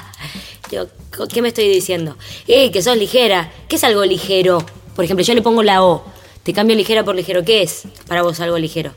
[0.70, 0.86] Digo,
[1.32, 2.16] ¿qué me estoy diciendo?
[2.46, 3.50] Eh, que sos ligera.
[3.68, 4.64] ¿Qué es algo ligero?
[4.94, 6.04] Por ejemplo, yo le pongo la O.
[6.42, 7.42] Te cambio ligera por ligero.
[7.42, 8.92] ¿Qué es para vos algo ligero?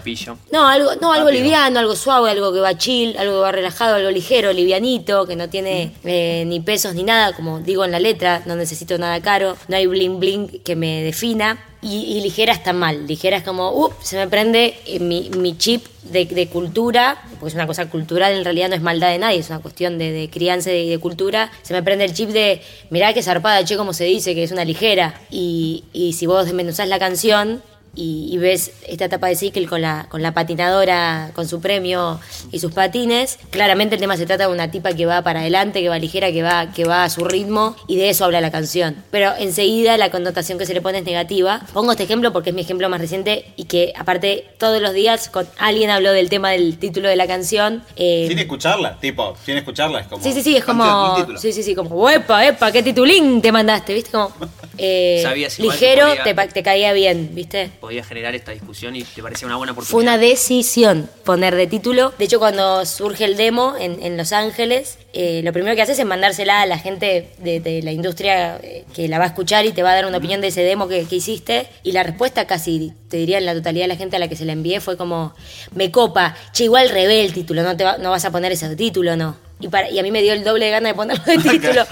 [0.00, 0.38] Pillo.
[0.52, 3.96] No, algo, no, algo liviano, algo suave, algo que va chill, algo que va relajado,
[3.96, 8.00] algo ligero, livianito, que no tiene eh, ni pesos ni nada, como digo en la
[8.00, 11.64] letra, no necesito nada caro, no hay bling bling que me defina.
[11.80, 15.56] Y, y ligera está mal, ligera es como, uh, se me prende eh, mi, mi
[15.56, 19.18] chip de, de cultura, porque es una cosa cultural, en realidad no es maldad de
[19.18, 21.52] nadie, es una cuestión de, de crianza y de, cultura.
[21.62, 24.50] Se me prende el chip de, mirá qué zarpada, che, como se dice, que es
[24.50, 25.20] una ligera.
[25.30, 27.62] Y, y si vos desmenuzás la canción,
[27.98, 32.20] y, y ves esta etapa de Cycle con la, con la patinadora, con su premio
[32.52, 35.80] y sus patines, claramente el tema se trata de una tipa que va para adelante,
[35.82, 38.50] que va ligera, que va, que va a su ritmo, y de eso habla la
[38.52, 38.96] canción.
[39.10, 41.60] Pero enseguida la connotación que se le pone es negativa.
[41.72, 45.28] Pongo este ejemplo porque es mi ejemplo más reciente y que aparte todos los días
[45.28, 47.82] con alguien habló del tema del título de la canción.
[47.96, 50.22] eh, Sin escucharla, tipo, sin escucharla es como.
[50.22, 51.16] Sí, sí, sí, es como.
[51.36, 54.12] Sí, sí, sí, como, epa, epa, qué titulín te mandaste, ¿viste?
[54.12, 54.32] Como.
[54.78, 57.70] eh, Sabías igual que ligero, podía- te, caía bien, ¿viste?
[57.80, 59.90] Podía generar esta discusión y te parecía una buena oportunidad.
[59.92, 62.12] Fue una decisión poner de título.
[62.18, 65.98] De hecho, cuando surge el demo en, en Los Ángeles, eh, lo primero que haces
[65.98, 69.66] es mandársela a la gente de, de la industria eh, que la va a escuchar
[69.66, 71.66] y te va a dar una opinión de ese demo que, que hiciste.
[71.82, 74.36] Y la respuesta casi, te diría, en la totalidad de la gente a la que
[74.36, 75.34] se la envié fue como,
[75.74, 78.74] me copa, che, igual revé el título, no, te va- no vas a poner ese
[78.76, 79.47] título, no.
[79.60, 81.84] Y, para, y a mí me dio el doble de gana de ponerlo de título.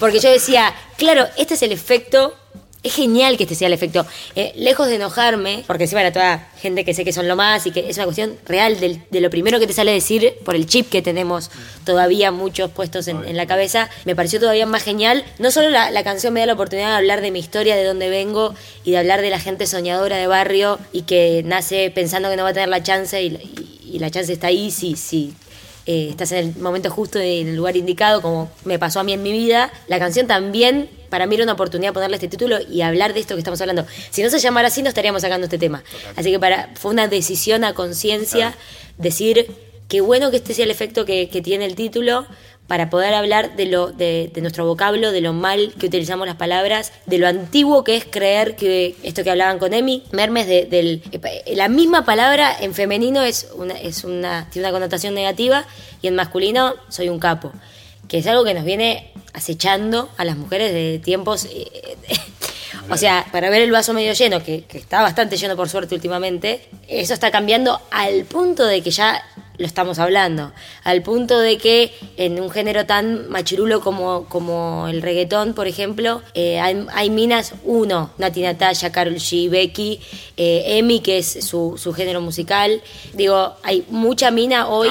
[0.00, 2.34] Porque yo decía, claro, este es el efecto
[2.84, 4.04] es genial que este sea el efecto.
[4.34, 7.64] Eh, lejos de enojarme, porque encima era toda gente que sé que son lo más
[7.64, 10.56] y que es una cuestión real del- de lo primero que te sale decir por
[10.56, 11.52] el chip que tenemos
[11.84, 15.24] todavía muchos puestos en, en la cabeza, me pareció todavía más genial.
[15.38, 17.84] No solo la, la canción me da la oportunidad de hablar de mi historia, de
[17.84, 22.30] dónde vengo y de hablar de la gente soñadora de barrio y que nace pensando
[22.30, 25.32] que no va a tener la chance y, y la chance está ahí si, si
[25.86, 29.04] eh, estás en el momento justo y en el lugar indicado, como me pasó a
[29.04, 29.72] mí en mi vida.
[29.88, 33.34] La canción también, para mí era una oportunidad ponerle este título y hablar de esto
[33.34, 33.86] que estamos hablando.
[34.10, 35.82] Si no se llamara así, no estaríamos sacando este tema.
[36.16, 38.54] Así que para, fue una decisión a conciencia
[38.98, 39.50] decir
[39.88, 42.26] qué bueno que este sea el efecto que, que tiene el título
[42.66, 46.36] para poder hablar de lo de, de nuestro vocablo, de lo mal que utilizamos las
[46.36, 50.66] palabras, de lo antiguo que es creer que esto que hablaban con Emi, Mermes, de,
[50.66, 51.02] del
[51.54, 55.66] la misma palabra en femenino es una, es una tiene una connotación negativa
[56.00, 57.52] y en masculino soy un capo,
[58.08, 61.96] que es algo que nos viene acechando a las mujeres de tiempos eh,
[62.90, 65.94] o sea, para ver el vaso medio lleno, que, que está bastante lleno por suerte
[65.94, 69.22] últimamente, eso está cambiando al punto de que ya
[69.58, 70.52] lo estamos hablando.
[70.84, 76.22] Al punto de que en un género tan machirulo como, como el reggaetón, por ejemplo,
[76.34, 80.00] eh, hay, hay minas, uno, Nati Natalia, Carol G, Becky,
[80.36, 82.82] eh, Emi, que es su, su género musical.
[83.14, 84.90] Digo, hay mucha mina hoy.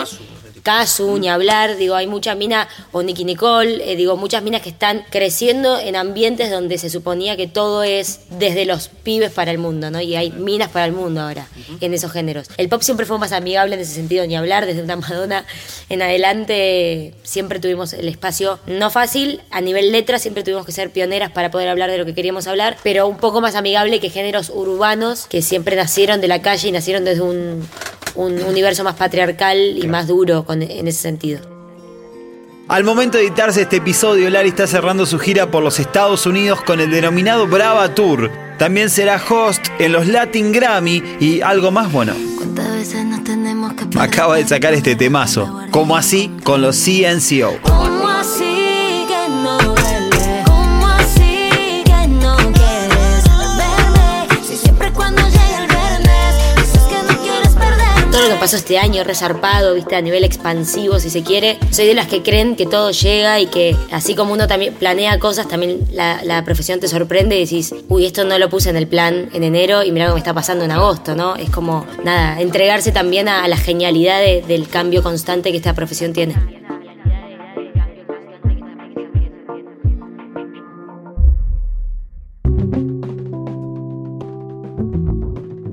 [0.63, 4.69] Casu, ni hablar, digo, hay mucha mina, o Nicky Nicole, eh, digo, muchas minas que
[4.69, 9.57] están creciendo en ambientes donde se suponía que todo es desde los pibes para el
[9.57, 10.01] mundo, ¿no?
[10.01, 11.47] Y hay minas para el mundo ahora,
[11.79, 12.47] en esos géneros.
[12.57, 15.45] El pop siempre fue más amigable en ese sentido, ni hablar, desde una Madonna
[15.89, 20.91] en adelante siempre tuvimos el espacio no fácil, a nivel letra siempre tuvimos que ser
[20.91, 24.09] pioneras para poder hablar de lo que queríamos hablar, pero un poco más amigable que
[24.09, 27.67] géneros urbanos que siempre nacieron de la calle y nacieron desde un,
[28.15, 31.39] un universo más patriarcal y más duro con- en ese sentido.
[32.67, 36.61] Al momento de editarse este episodio, Lali está cerrando su gira por los Estados Unidos
[36.61, 38.31] con el denominado Brava Tour.
[38.57, 42.13] También será host en los Latin Grammy y algo más bueno.
[42.37, 47.59] ¿Cuántas veces nos tenemos que Acaba de sacar este temazo, como así con los CNCO.
[58.41, 61.59] Pasó este año, resarpado, viste, a nivel expansivo, si se quiere.
[61.69, 65.19] Soy de las que creen que todo llega y que así como uno también planea
[65.19, 68.77] cosas, también la, la profesión te sorprende y decís, uy, esto no lo puse en
[68.77, 71.35] el plan en enero y mira lo que me está pasando en agosto, ¿no?
[71.35, 75.75] Es como, nada, entregarse también a, a la genialidad de- del cambio constante que esta
[75.75, 76.33] profesión tiene.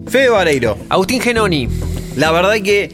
[0.09, 1.69] Fede Vareiro, Agustín Genoni.
[2.19, 2.91] La verdad que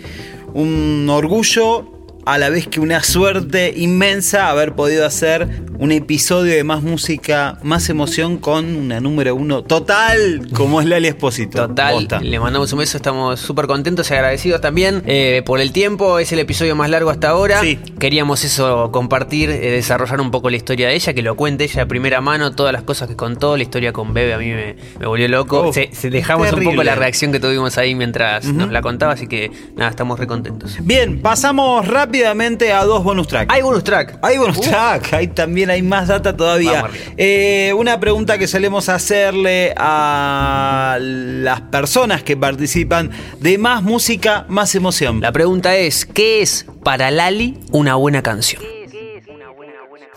[0.52, 1.90] un orgullo
[2.26, 7.58] a la vez que una suerte inmensa haber podido hacer un episodio de más música,
[7.62, 11.68] más emoción con una número uno total como es Lali Espósito.
[11.68, 16.18] Total, le mandamos un beso, estamos súper contentos y agradecidos también eh, por el tiempo,
[16.18, 17.60] es el episodio más largo hasta ahora.
[17.60, 17.78] Sí.
[17.98, 21.80] Queríamos eso, compartir, eh, desarrollar un poco la historia de ella, que lo cuente ella
[21.80, 24.76] de primera mano, todas las cosas que contó, la historia con Bebe a mí me,
[24.98, 25.68] me volvió loco.
[25.68, 29.14] Oh, se, se dejamos un poco la reacción que tuvimos ahí mientras nos la contaba,
[29.14, 30.76] así que nada, estamos re contentos.
[30.82, 33.52] Bien, pasamos rápidamente a dos bonus tracks.
[33.52, 34.18] Hay bonus track.
[34.22, 36.84] Hay bonus track, hay también hay más data todavía.
[37.16, 44.74] Eh, una pregunta que solemos hacerle a las personas que participan de más música, más
[44.74, 45.20] emoción.
[45.20, 48.73] La pregunta es, ¿qué es para Lali una buena canción?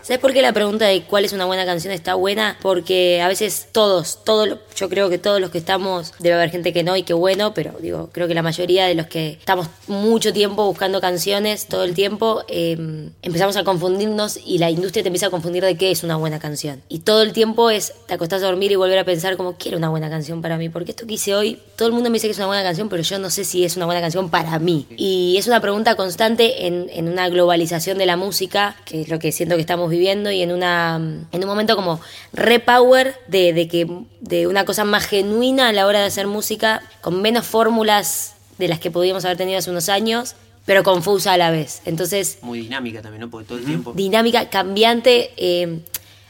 [0.08, 2.58] ¿Sabes por qué la pregunta de cuál es una buena canción está buena?
[2.62, 6.72] Porque a veces todos, todos, yo creo que todos los que estamos, debe haber gente
[6.72, 9.67] que no y que bueno, pero digo, creo que la mayoría de los que estamos
[9.88, 15.10] mucho tiempo buscando canciones, todo el tiempo, eh, empezamos a confundirnos y la industria te
[15.10, 16.82] empieza a confundir de qué es una buena canción.
[16.88, 19.78] Y todo el tiempo es, te acostás a dormir y volver a pensar como, quiero
[19.78, 22.28] una buena canción para mí, porque esto que hice hoy, todo el mundo me dice
[22.28, 24.58] que es una buena canción, pero yo no sé si es una buena canción para
[24.58, 24.88] mí.
[24.96, 29.20] Y es una pregunta constante en, en una globalización de la música, que es lo
[29.20, 29.96] que siento que estamos viviendo,
[30.31, 30.95] y en, una,
[31.31, 31.99] en un momento como
[32.33, 33.88] repower de, de, que,
[34.21, 38.67] de una cosa más genuina a la hora de hacer música, con menos fórmulas de
[38.67, 41.81] las que podíamos haber tenido hace unos años, pero confusa a la vez.
[41.86, 43.29] Entonces, Muy dinámica también, ¿no?
[43.29, 43.93] Porque todo el tiempo.
[43.93, 45.31] dinámica, cambiante.
[45.38, 45.79] eh,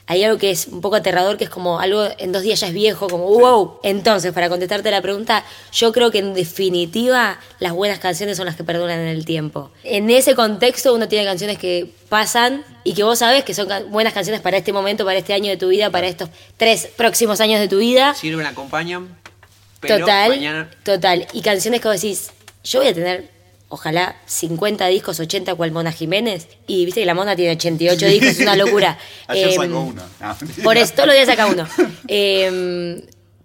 [0.08, 2.68] hay algo que es un poco aterrador, que es como algo en dos días ya
[2.68, 3.80] es viejo, como wow.
[3.84, 5.44] Entonces, para contestarte la pregunta,
[5.74, 9.70] yo creo que en definitiva las buenas canciones son las que perduran en el tiempo.
[9.84, 14.14] En ese contexto uno tiene canciones que pasan y que vos sabés que son buenas
[14.14, 17.60] canciones para este momento, para este año de tu vida, para estos tres próximos años
[17.60, 18.14] de tu vida.
[18.14, 19.18] Sirven, acompañan,
[19.82, 21.28] Total, total.
[21.34, 22.32] Y canciones que vos decís,
[22.64, 23.30] yo voy a tener,
[23.70, 26.48] ojalá, 50 discos, 80 cual Mona Jiménez.
[26.68, 28.98] Y viste que la Mona tiene 88 discos, es una locura.
[29.28, 30.04] Ayer Em, sacó uno.
[30.20, 30.64] No, mentira.
[30.64, 31.68] Por eso, todos los días saca uno.
[32.08, 33.02] Em,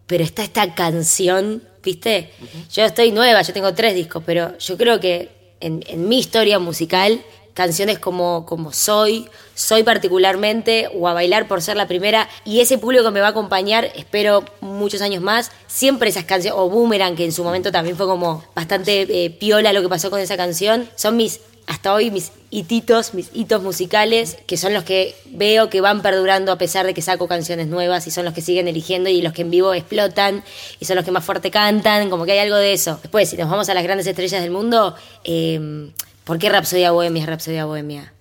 [0.07, 2.31] pero está esta canción, ¿viste?
[2.73, 5.31] Yo estoy nueva, yo tengo tres discos, pero yo creo que
[5.61, 7.21] en, en mi historia musical,
[7.55, 12.79] canciones como, como Soy, Soy particularmente, o A Bailar por ser la primera, y ese
[12.79, 17.17] público que me va a acompañar, espero muchos años más, siempre esas canciones, o Boomerang,
[17.17, 20.37] que en su momento también fue como bastante eh, piola lo que pasó con esa
[20.37, 25.71] canción, son mis hasta hoy mis hititos, mis hitos musicales, que son los que veo
[25.71, 28.69] que van perdurando a pesar de que saco canciones nuevas y son los que siguen
[28.69, 30.43] eligiendo y los que en vivo explotan
[30.81, 32.99] y son los que más fuerte cantan, como que hay algo de eso.
[33.01, 35.91] Después, si nos vamos a las grandes estrellas del mundo, eh,
[36.25, 38.13] ¿por qué Rapsodia Bohemia es Rapsodia Bohemia?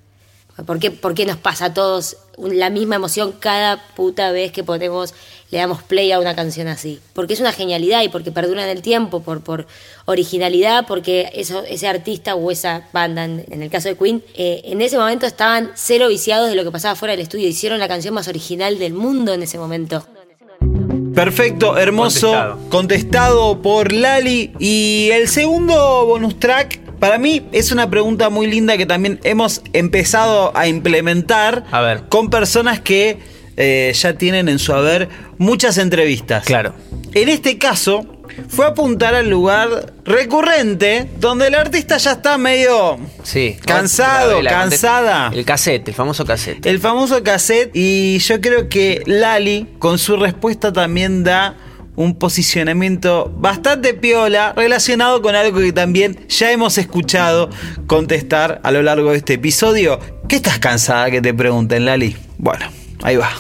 [0.66, 4.64] ¿Por qué, por qué nos pasa a todos la misma emoción cada puta vez que
[4.64, 5.14] ponemos,
[5.50, 7.00] le damos play a una canción así?
[7.14, 9.66] Porque es una genialidad y porque perdura en el tiempo, por, por
[10.06, 14.62] originalidad, porque eso, ese artista o esa banda, en, en el caso de Queen, eh,
[14.66, 17.48] en ese momento estaban cero viciados de lo que pasaba fuera del estudio.
[17.48, 20.06] Hicieron la canción más original del mundo en ese momento.
[21.16, 22.70] Perfecto, hermoso, Contestado.
[22.70, 23.62] contestado.
[23.62, 24.54] por Lali.
[24.60, 29.62] Y el segundo bonus track Para mí es una pregunta muy linda que también hemos
[29.74, 32.04] empezado a implementar A ver.
[32.10, 33.18] con personas que
[33.58, 36.46] eh, ya tienen en su haber muchas entrevistas.
[36.46, 36.74] Claro.
[37.14, 38.06] En este caso,
[38.48, 43.58] fue apuntar al lugar recurrente donde el artista ya está medio Sí.
[43.66, 45.32] Cansado, La- la- cansada.
[45.34, 46.66] El cassette, el famoso cassette.
[46.68, 51.56] el famoso cassette y yo creo que Lali con su respuesta también da
[51.96, 57.50] un posicionamiento bastante piola relacionado con algo que también ya hemos escuchado
[57.88, 60.00] contestar a lo largo de este episodio.
[60.28, 62.16] ¿Qué estás cansada que te pregunten, Lali?
[62.38, 62.66] Bueno,
[63.04, 63.32] ahí va.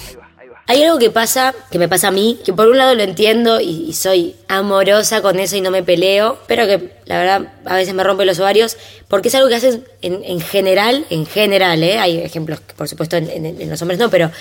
[0.67, 3.59] Hay algo que pasa, que me pasa a mí, que por un lado lo entiendo
[3.59, 7.93] y, soy amorosa con eso y no me peleo, pero que la verdad a veces
[7.93, 8.77] me rompe los ovarios,
[9.09, 11.97] porque es algo que hacen en, en general, en general, ¿eh?
[11.97, 14.31] hay ejemplos que por supuesto en los hombres no, pero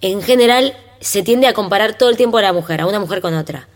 [0.00, 0.74] en general
[1.04, 3.68] se tiende a comparar todo el tiempo a la mujer, a una mujer con otra.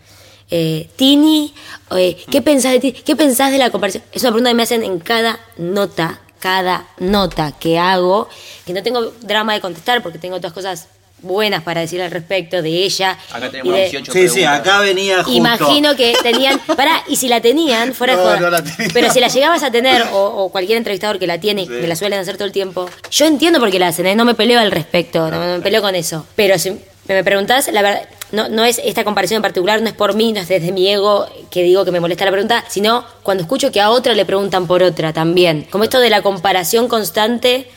[0.50, 1.52] Eh, Tini,
[1.96, 2.92] eh, ¿qué pensás de ti?
[2.92, 4.02] ¿Qué pensás de la comparación?
[4.12, 8.28] Es una pregunta que me hacen en cada nota, cada nota que hago,
[8.64, 10.88] que no tengo drama de contestar porque tengo otras cosas
[11.20, 13.18] buenas para decir al respecto de ella.
[13.30, 15.32] Acá tenemos de- 18 Sí, sí, acá venía justo.
[15.32, 16.58] Imagino que tenían.
[16.60, 18.40] Pará, y si la tenían, fuera de No, joda.
[18.40, 18.90] no la tenía.
[18.94, 21.88] Pero si la llegabas a tener, o, o cualquier entrevistador que la tiene, y me
[21.88, 24.14] la suelen hacer todo el tiempo, yo entiendo por qué la hacen, ¿eh?
[24.14, 26.24] no me peleo al respecto, no me peleo con eso.
[26.36, 26.78] Pero si
[27.14, 28.08] me preguntás, la verdad.
[28.30, 30.86] No, no es esta comparación en particular, no es por mí, no es desde mi
[30.86, 34.26] ego que digo que me molesta la pregunta, sino cuando escucho que a otra le
[34.26, 35.66] preguntan por otra también.
[35.70, 37.70] Como esto de la comparación constante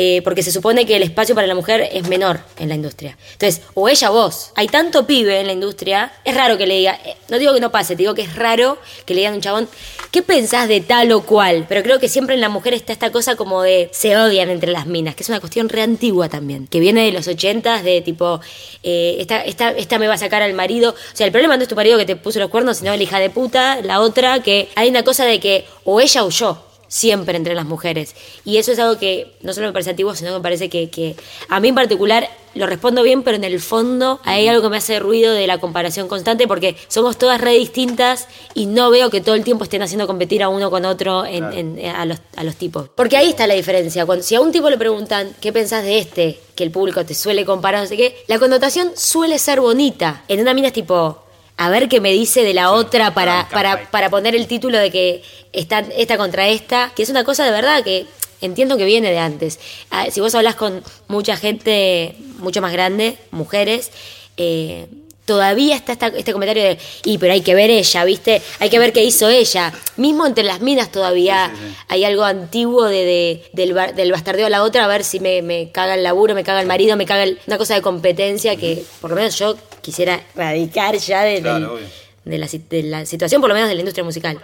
[0.00, 3.18] eh, porque se supone que el espacio para la mujer es menor en la industria.
[3.32, 4.52] Entonces, o ella o vos.
[4.54, 7.58] Hay tanto pibe en la industria, es raro que le diga, eh, no digo que
[7.58, 9.68] no pase, digo que es raro que le digan a un chabón,
[10.12, 11.66] ¿qué pensás de tal o cual?
[11.68, 14.70] Pero creo que siempre en la mujer está esta cosa como de se odian entre
[14.70, 18.00] las minas, que es una cuestión re antigua también, que viene de los ochentas, de
[18.00, 18.40] tipo,
[18.84, 20.92] eh, esta me va a sacar al marido.
[20.92, 23.02] O sea, el problema no es tu marido que te puso los cuernos, sino la
[23.02, 26.67] hija de puta, la otra, que hay una cosa de que o ella o yo
[26.88, 28.14] siempre entre las mujeres.
[28.44, 30.90] Y eso es algo que no solo me parece antiguo, sino que me parece que,
[30.90, 31.14] que
[31.48, 34.78] a mí en particular lo respondo bien, pero en el fondo hay algo que me
[34.78, 39.20] hace ruido de la comparación constante porque somos todas re distintas y no veo que
[39.20, 41.44] todo el tiempo estén haciendo competir a uno con otro en-
[41.78, 42.88] en- a, los, a los tipos.
[42.94, 44.06] Porque ahí está la diferencia.
[44.06, 46.40] Cuando, si a un tipo le preguntan, ¿qué pensás de este?
[46.56, 50.24] Que el público te suele comparar, no sé qué, la connotación suele ser bonita.
[50.26, 51.22] En una mina es tipo,
[51.58, 54.90] a ver qué me dice de la otra para, para, para poner el título de
[54.90, 58.06] que está esta contra esta, que es una cosa de verdad que
[58.40, 59.58] entiendo que viene de antes.
[59.90, 63.90] Ah, si vos hablas con mucha gente mucho más grande, mujeres,
[64.36, 64.86] eh,
[65.24, 68.40] todavía está esta- este comentario de, y pero hay que ver ella, ¿viste?
[68.60, 69.72] Hay que ver qué hizo ella.
[69.96, 71.52] Mismo entre las minas todavía
[71.88, 75.42] hay algo antiguo de, de- del, del bastardeo a la otra, a ver si me,
[75.42, 78.56] me caga el laburo, me caga el marido, me caga el- una cosa de competencia
[78.56, 79.56] que por lo menos yo
[79.88, 81.86] quisiera radicar ya de, Claro, del- obvio.
[82.26, 84.38] de la, si- de la situación, por lo menos de la industria musical.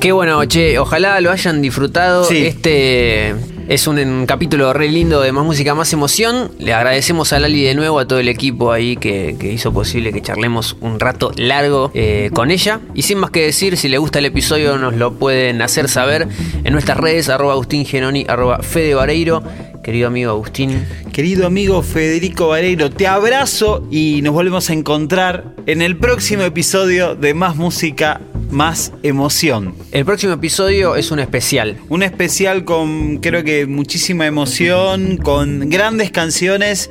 [0.00, 2.24] Qué bueno, che, ojalá lo hayan disfrutado.
[2.24, 2.46] Sí.
[2.46, 3.34] Este
[3.68, 6.52] es un, un capítulo re lindo de Más Música, Más Emoción.
[6.58, 10.10] Le agradecemos a Lali de nuevo, a todo el equipo ahí que, que hizo posible
[10.14, 12.80] que charlemos un rato largo eh, con ella.
[12.94, 16.26] Y sin más que decir, si le gusta el episodio nos lo pueden hacer saber
[16.64, 19.42] en nuestras redes, arroba Agustín Genoni, arroba Fede Vareiro.
[19.82, 25.80] Querido amigo Agustín, Querido amigo Federico Vareiro, te abrazo y nos volvemos a encontrar en
[25.80, 28.20] el próximo episodio de Más Música,
[28.50, 29.74] Más Emoción.
[29.92, 31.78] el próximo episodio es un especial.
[31.88, 36.90] Un especial con creo que muchísima emoción, con grandes canciones.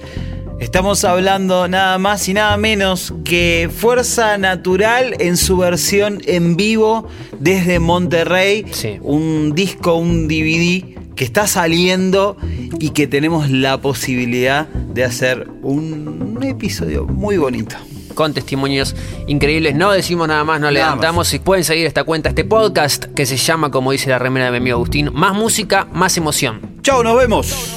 [0.59, 7.07] Estamos hablando nada más y nada menos que Fuerza Natural en su versión en vivo
[7.39, 8.65] desde Monterrey.
[8.71, 8.97] Sí.
[9.01, 10.83] Un disco, un DVD
[11.15, 12.35] que está saliendo
[12.77, 17.75] y que tenemos la posibilidad de hacer un, episodio muy bonito.
[18.13, 18.95] con testimonios
[19.27, 19.75] increíbles.
[19.75, 21.29] No decimos nada más, no levantamos.
[21.29, 24.51] Si pueden seguir esta cuenta, este podcast que se llama, como dice la remera de
[24.51, 26.79] mi amigo Agustín, Más música, más emoción.
[26.81, 27.75] Chao, nos vemos.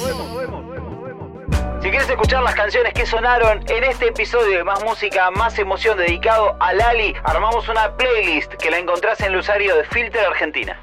[1.83, 5.97] Si quieres escuchar las canciones que sonaron en este episodio de Más Música, Más Emoción
[5.97, 10.79] dedicado a Lali, armamos una playlist que la encontrás en el usuario de Filter Argentina.